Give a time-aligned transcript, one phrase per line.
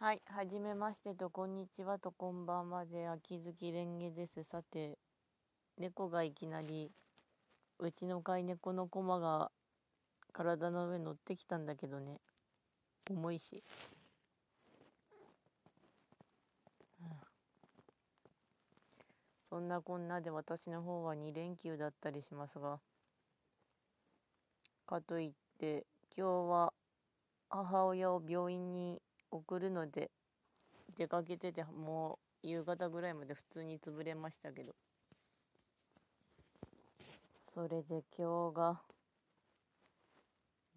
[0.00, 1.12] はい、はじめまして。
[1.16, 1.98] と、こんにちは。
[1.98, 4.44] と、こんばんはで、秋月レンゲです。
[4.44, 4.96] さて、
[5.76, 6.92] 猫がいきなり、
[7.80, 9.50] うちの飼い猫のコマが
[10.32, 12.20] 体の上乗ってきたんだけどね、
[13.10, 13.64] 重いし。
[19.50, 22.78] そんなこんなで私の方は2連休だったりしますが、
[24.86, 25.84] かといって、
[26.16, 26.72] 今日は
[27.50, 30.10] 母親を病院に送るので
[30.96, 34.74] 出かけててもう夕方ぐらいまで普通に潰れましたけど。
[37.38, 38.80] それで今日が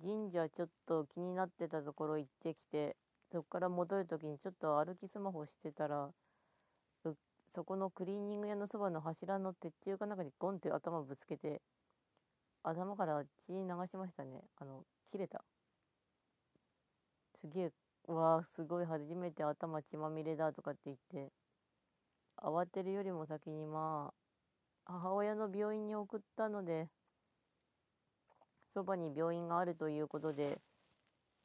[0.02, 2.96] 神社ちょっと気になってたところ行ってきて
[3.32, 6.10] そこから戻る時にちょっと歩きスマホしてたら
[7.50, 11.62] そこのクリーニング屋のそばの柱の鉄柱かなんかにゴンって頭ぶつけて
[12.64, 13.58] 頭から血流
[13.88, 14.42] しましたね。
[14.58, 15.44] あの切れた。
[17.36, 17.72] すげえ
[18.14, 21.32] わあすごい初めて頭血まみれだとかって言って
[22.38, 24.12] 慌てるよりも先にま
[24.86, 26.88] あ母親の病院に送ったので
[28.68, 30.60] そばに病院があるということで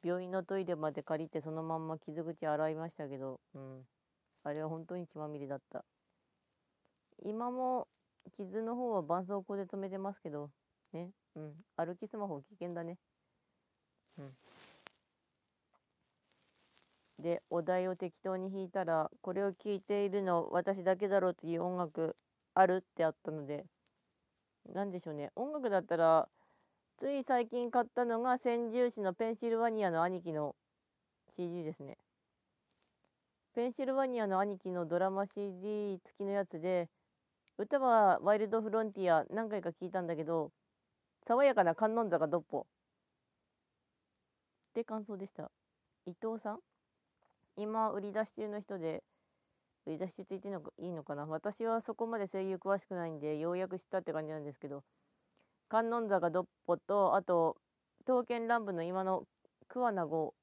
[0.03, 3.81] 病院のトイレまで借りてそのまんま傷口洗いましたけど、うん、
[4.43, 5.83] あれは本当に血まみれだった。
[7.23, 7.87] 今も
[8.31, 10.51] 傷の方は絆創膏で止めてますけど
[10.93, 11.11] ね。
[11.35, 11.53] うん。
[11.75, 12.97] 歩きスマホ危険だね。
[14.19, 14.25] うん。
[17.27, 22.15] でお題を適当に弾いたらこれを聴いているの私だけだろうという音楽
[22.53, 23.65] あるってあったので。
[24.73, 25.31] 何でしょうね。
[25.35, 26.27] 音楽だったら
[26.97, 30.55] つい最近買ったのが千住市のペンシルバニアの兄貴の
[31.35, 31.97] CD ですね。
[33.55, 36.89] ペンシルバニアの兄貴のドラマ CD 付きのやつで
[37.57, 40.51] 歌はワイルドフロンティア何回か聞いたんだけど
[41.25, 42.59] 爽やかな観音坂どっぽ。
[42.59, 42.63] っ
[44.73, 45.49] て感想でした。
[46.05, 46.59] 伊藤さん？
[47.57, 49.03] 今売り出し中の人で
[49.85, 54.83] 売り出し中って言っていいのかな私はそこまで声優詳しくないんでようやく知ったって感じなんですけど
[55.69, 57.57] 観音坂どっぽとあと
[58.05, 59.23] 刀剣乱舞の今の
[59.67, 60.33] 桑名を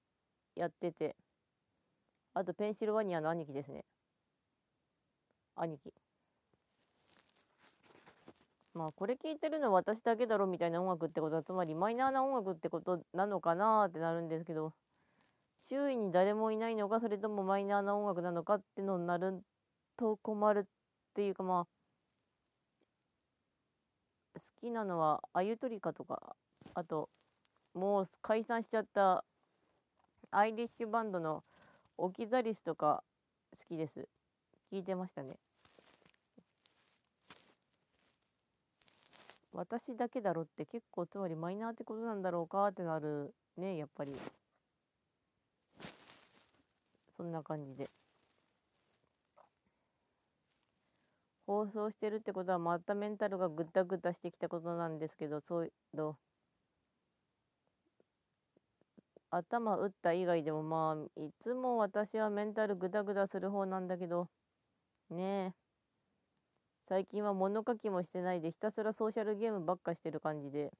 [0.56, 1.16] やってて
[2.34, 3.84] あとペンシルバニアの兄貴ですね。
[5.56, 5.92] 兄貴。
[8.74, 14.72] まあこれ聞いてるの私だけだろみたいな音楽ってことはつまりマイナーな音楽ってことなのかなってなるんですけど
[15.68, 19.42] 周囲に誰もいないのかそれともマイナーな音楽なのかってのになる
[19.96, 20.64] と困るっ
[21.14, 21.64] ていうかまあ
[24.34, 26.36] 好きなのはあゆとりかとか
[26.74, 27.08] あと
[27.72, 29.24] もう解散しちゃった
[30.30, 31.44] アイリッシュバンドの
[31.96, 33.02] オキザリスとか
[33.52, 34.06] 好きです
[34.70, 35.36] 聞いてましたね
[39.52, 44.12] 私だけだろって結構つまりマイナーってことなんだろうかってなるねやっぱり。
[47.24, 47.88] そんな感じで。
[51.46, 56.16] 放送してるってことはまたメンタルがぐったぐったしてきたことなんですけどそういう
[59.30, 64.28] 頭打った以外でもまあいつも私はメンタルグダグダする方なんだけど
[65.08, 65.54] ねえ。
[66.86, 70.70] 最近は物書きもしてないでひたすらソーシャルゲームばっかしてる感じで。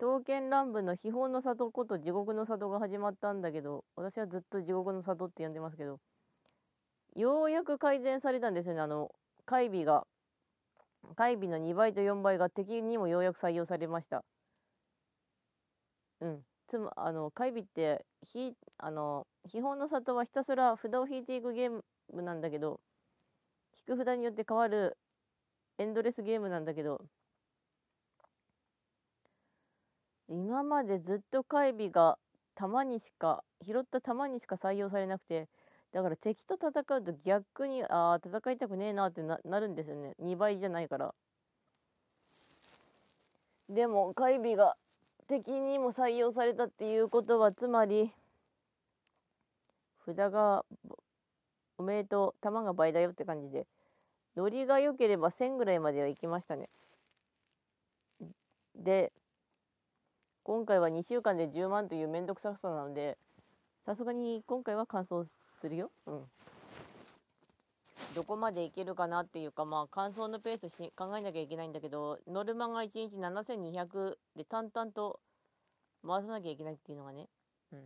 [0.00, 6.00] 刀剣乱舞の秘宝の里こと地獄の里が始まったんだけど私はずっと地獄の里って呼んでますけど
[7.14, 8.80] ようやく改善されたんですよね。
[8.80, 9.10] あの
[9.46, 10.06] 配備が
[11.16, 14.24] 配備の2倍と4倍が敵にもようやく採用されました。
[16.20, 16.44] うん。
[16.66, 21.82] つまあの配備ってひあの秘宝の里はひたすら札を引いていくゲー
[22.14, 22.80] ムなんだけど
[23.88, 24.96] 引く札によって変わる
[25.78, 27.02] エンドレスゲームなんだけど
[30.30, 32.16] 今までずっと会備が
[32.54, 35.48] 弾にしか拾った弾にしか採用されなくて
[35.92, 40.14] だから敵と戦うと逆にああ戦いたくねえなってなるんですよね。
[40.22, 41.14] 2倍じゃないから。
[43.68, 44.76] でも会備が
[45.26, 48.12] 敵にも採用されたっていうことはつまり
[50.04, 50.64] 札が
[51.76, 53.66] おめでとう弾が倍だよって感じで
[54.36, 56.68] ノリが良ければ1000ぐらいまでは行きましたね。
[58.76, 59.12] で
[60.42, 63.18] 今回は2週間で10万というめんどくささなので
[63.84, 65.28] さすがに今回は完走
[65.60, 65.90] するよ。
[66.06, 66.24] うん。
[68.14, 75.20] どこまでいけるかなっていうかまあ乾燥のペースし考えなきゃいけないんだけどノルマが1日7200で淡々と
[76.06, 77.28] 回さなきゃいけないっていうのがね。
[77.72, 77.80] うん。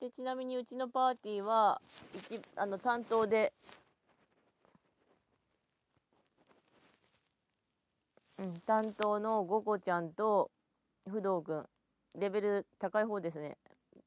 [0.00, 1.80] でちなみにうちのパーティーは
[2.14, 3.52] 一あの担当で
[8.38, 10.50] うん、担当のゴコちゃんと
[11.08, 11.66] 不動くん
[12.18, 13.56] レベル高い方ですね。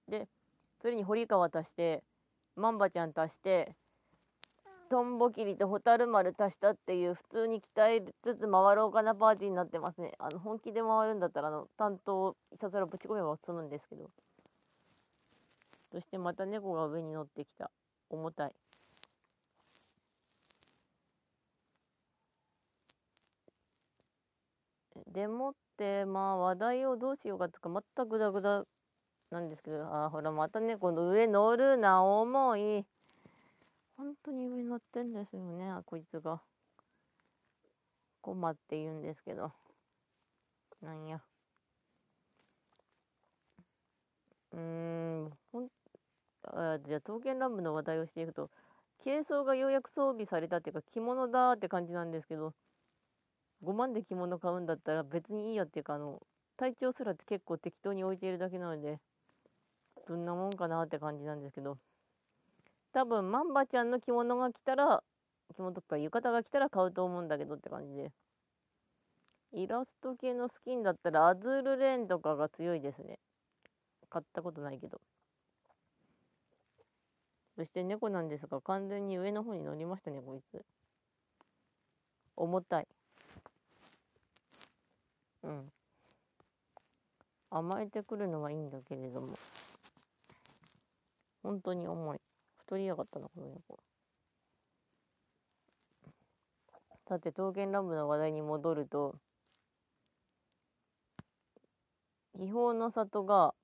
[0.07, 0.27] で
[0.81, 2.03] それに堀川足して
[2.55, 3.75] マンバちゃん足して
[4.89, 10.13] トンボ切りとホタル丸足したっていう普通に鍛えつつ回ろうかなパーティーになってますね。
[10.17, 14.09] あの本気で回るんだったらあの担当ひたすらぶち込めば済むんですけど。
[15.91, 17.71] そしてまた猫が上に乗ってきた。
[18.09, 18.51] 重たい。
[25.19, 28.63] でもってまあ話題をどうしようかとか全くグダグダ
[29.31, 32.85] なんですけどあほらまたねこの上乗るな重い。
[33.97, 36.39] 本当に上乗ってんですよねこいつが。
[38.21, 39.51] コマって言うんですけど。
[40.81, 41.19] なんや。
[44.53, 44.59] うー
[45.25, 45.67] んほん
[46.45, 48.49] あじゃあ刀剣乱舞の話題をしていくと
[49.03, 52.53] 軽装がようやく装備されたっていうか着物だって感じなんですけど。
[53.63, 56.21] 5万で着物買うんだったら別にいいよっていうかあの
[56.57, 58.99] 体調すらって結構適当に置いているだけなので
[60.07, 61.77] どんなもんかなって感じなんですけど。
[62.91, 65.03] 多分マンバちゃんの着物が来たら
[65.55, 68.11] 着物とか浴衣が来たら買うと思うんだけどって感じで。
[69.51, 73.19] イラスト系のスキンだったらアズールレーンとかが強いですね。
[74.09, 75.01] 買ったことないけど。
[77.55, 80.63] そして猫なんですが完全に上の方に乗りましたねこいつ。
[82.35, 82.87] 重たい。
[85.43, 85.71] うん。
[87.51, 89.37] 甘えてくるのはいいんだけれども。
[91.41, 92.21] 本当に重い。
[92.57, 93.79] 太りやがったなこの猫。
[97.07, 99.15] さて刀剣乱舞の話題に戻ると
[102.37, 103.55] 秘宝の里が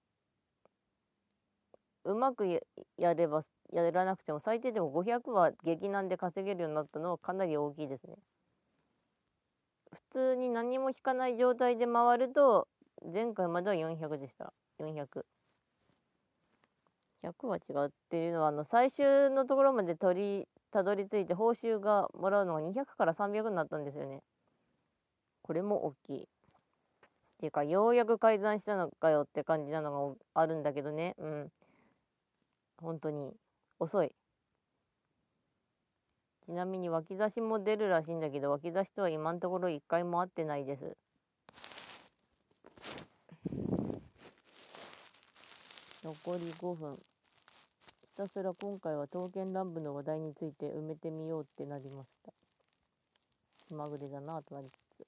[2.06, 2.48] うまく
[2.98, 8.16] やればやらなくても最低でも500は劇難で稼げるようになったのはかなり大きいですね。
[9.96, 12.68] 普通に何も引かない状態で回ると
[13.12, 14.54] 前回までは400でした。
[14.80, 15.26] 400
[17.24, 24.22] 100は違うっていうのはあの最終のところまで取りたどり着いて報酬がもらうのが200から300になったんですよね。
[25.42, 26.24] これも大きい。
[26.24, 26.28] っ
[27.38, 31.16] ていうかようやく改ざんしたのかよって感じなのがあるんだけどね。
[31.18, 31.52] うん。
[32.78, 33.34] 本当に
[33.80, 34.14] 遅い。
[36.46, 40.96] ちなみに脇差しも出るらしいんだけど脇差しとは今のところ一回も会ってないです。
[46.04, 46.92] 残り5分。
[46.92, 47.00] ひ
[48.16, 52.32] たすら今回は刀剣乱舞の話題について埋めてみようってなりました。
[53.68, 55.08] 気まぐれだなとなりつつ。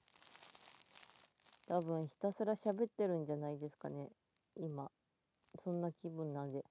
[1.68, 4.08] 多分ひたすら喋ってるんじゃないですかね。
[4.56, 4.90] 今。
[5.60, 6.64] そんな気分なんで。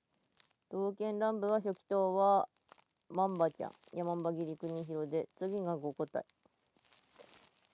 [0.69, 2.49] 刀剣乱舞は初期刀は
[3.09, 6.25] マンバちゃん、山ンバギリ国広で、次が5個体。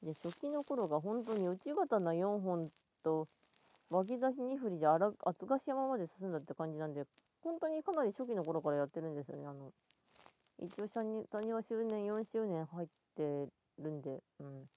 [0.03, 2.67] で、初期の頃が本当に内刀4本
[3.03, 3.27] と、
[3.89, 7.05] 脇差し2振りで厚ヶ山まで進んだって感じなんで、
[7.41, 9.45] 本当にかなり初期の頃からやってるんですよね。
[9.45, 9.71] あの、
[10.59, 13.47] 一応、谷は周年4周年入って
[13.79, 14.69] るんで、うん。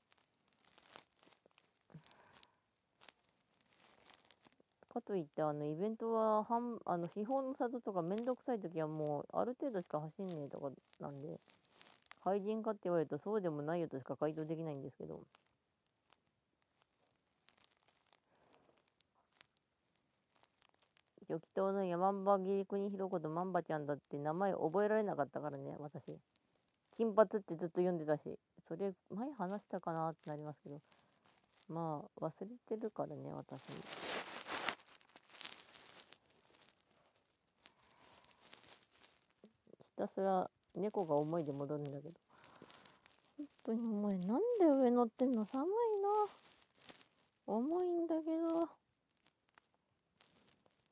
[4.97, 10.71] かといってあのイベントははんあの秘宝の里とかめんどくさい時はもうある程度しか走んねえとか
[11.01, 11.39] なんで
[12.25, 15.21] 廃人かって言われるとそうでもないよとしか回答できないんですけど。
[21.29, 26.17] 初期島の山ンギリ国広子とマンバちゃんだって名前覚えられなかったからね私。
[26.97, 30.81] 金髪ってずっと読んでたしそれ前話したかなってなりますけど。
[31.69, 33.96] まあ忘れてるからね私。
[39.97, 42.15] たすら猫が重いで戻るんだけど。
[43.39, 45.45] 本当に重いなんで上乗ってんの？
[45.45, 45.69] 寒いな。
[47.47, 48.69] 重いんだけど。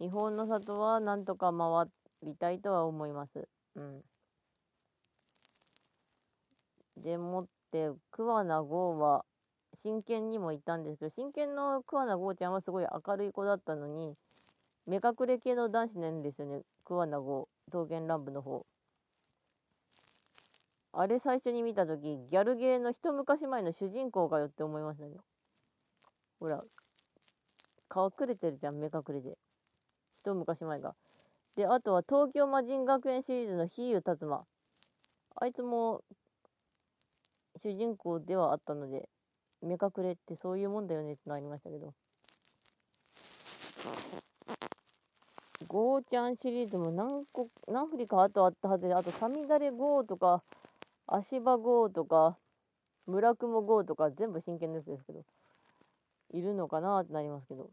[0.00, 1.88] 日本の里はなんとか回
[2.22, 3.48] りたいとは思います。
[3.76, 4.02] うん。
[6.96, 9.24] でもって桑名剛は
[9.72, 14.14] 真剣にもいたんですけど真剣の桑名剛ちゃんはすごい明るい子だったのに
[14.86, 16.62] 目隠れ系の男子なんですよね。
[16.84, 18.66] 桑名剛桃源乱舞の方。
[20.96, 25.16] あれ最初に見た時ギャルゲーの一昔前の主人公かよって思いましたね。
[26.38, 26.62] ほら
[27.94, 29.36] 隠れてるじゃん目隠れで。
[30.20, 30.94] 一昔前が。
[31.56, 34.44] であとは東京魔人学園シリーズの比喩達馬。
[35.36, 36.02] あいつも
[37.60, 39.08] 主人公ではあったので
[39.62, 41.92] 目隠れってそういうもんだよねってなりましたけど。
[45.66, 50.42] ゴーちゃんシリーズも何個何振りかあとあったはずであとサミダレゴーとか
[51.06, 52.36] 足場号とか
[53.06, 55.24] 村雲号とか全部真剣なやつですけど
[56.32, 57.70] いるのかなってなりますけど、うん、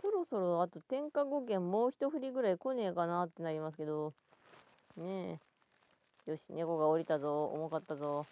[0.00, 4.14] そろそろあと天下五剣もう一振りぐらい来ねえかなってなりますけど。
[4.96, 5.40] ね
[6.26, 6.30] え。
[6.30, 7.46] よし猫が降りたぞ。
[7.46, 8.26] 重かったぞ。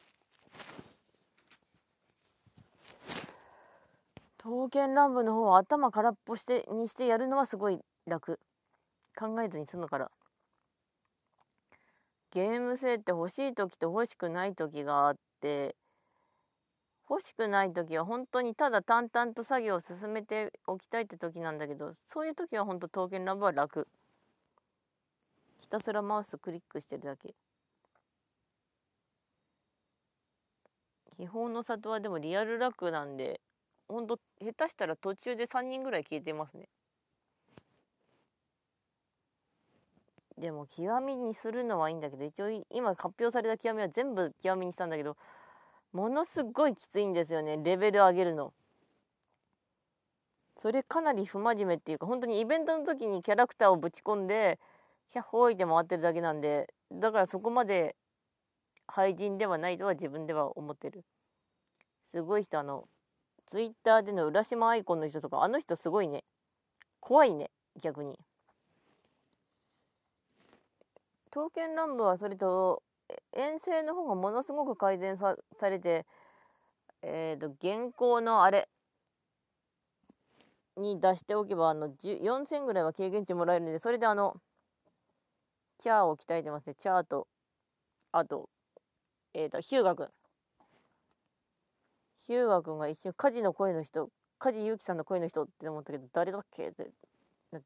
[4.38, 8.38] 刀剣乱舞の方は頭空っぽしてにしてやるのはすごい楽。
[9.18, 10.10] 考えずに済むから。
[12.30, 15.76] ゲーム性って欲しい時と欲しくない時があって
[17.08, 23.88] 欲しくない時は本当にただ淡々と作業を進めておきたいって時なんだけどそういう時は本当刀剣乱舞は楽。
[25.60, 27.34] ひたすらマウスクリックしてるだけ。
[31.16, 33.40] 基本の里はでもリアル楽なんで
[33.88, 36.68] ほんと下手したら途中で3人ぐらい消えてますね。
[40.38, 45.16] でも極みにするのはいいんだけど一応今発表された極みは全部極みにしたんだけど
[45.92, 48.52] ものすごいきついんですよねレベル上げるの。
[50.60, 54.58] それかなり不真面目っていうか本当にイベントの時にキャラクターをぶち込んで
[55.08, 57.94] ヒャッホーイって回ってるだけなんでだからそこまで
[58.88, 61.04] 廃人ではないとは自分では思ってる。
[62.02, 62.88] すごい人あの
[63.46, 66.24] ツイッターでの浦島アイコンの人とかあの人すごいね。
[67.00, 68.18] 怖いね逆に。
[71.30, 72.82] 刀剣乱舞はそれと
[73.36, 76.06] 遠征の方がものすごく改善されて
[77.02, 78.68] えっ、ー、と現行のあれ
[80.76, 84.36] に出しておけばあの4000ぐらいは経験値もらえるんでそれであの
[85.78, 87.26] チャーを鍛えてますねチャーと
[88.12, 88.48] あと
[89.34, 90.08] えっ、ー、とヒューガ君。
[92.26, 96.90] ヒューガ君が一瞬火事の声の人梶裕貴さんの声の人って思ったけど誰だっけって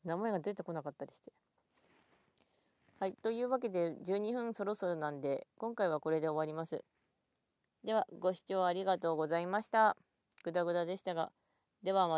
[0.04, 1.32] 名前が出てこなかったりして。
[3.02, 6.84] はいというわけで12分そろそろなんで今回はこれで終わります。
[7.82, 9.96] ではご視聴ありがとうございました。
[10.44, 11.32] グダグダでしたが
[11.82, 12.10] ではまた。